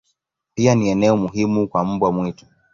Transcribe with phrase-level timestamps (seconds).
[0.55, 2.45] Pia ni eneo muhimu kwa mbwa mwitu.